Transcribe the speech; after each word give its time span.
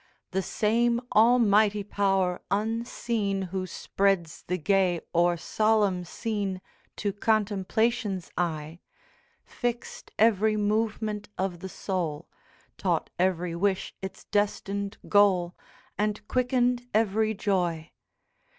'The 0.31 0.41
same 0.41 0.99
Almighty 1.15 1.83
Power 1.83 2.41
unseen, 2.49 3.39
Who 3.51 3.67
spreads 3.67 4.41
the 4.41 4.57
gay 4.57 5.01
or 5.13 5.37
solemn 5.37 6.05
scene 6.05 6.59
To 6.95 7.13
contemplation's 7.13 8.31
eye, 8.35 8.79
Fixed 9.43 10.09
every 10.17 10.57
movement 10.57 11.29
of 11.37 11.59
the 11.59 11.69
soul, 11.69 12.27
Taught 12.79 13.11
every 13.19 13.55
wish 13.55 13.93
its 14.01 14.23
destined 14.25 14.97
goal, 15.07 15.55
And 15.99 16.27
quickened 16.27 16.87
every 16.95 17.35
joy. 17.35 17.91